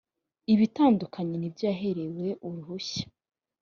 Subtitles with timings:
[0.53, 3.05] ibitandukanye n ibyo yaherewe uruhushya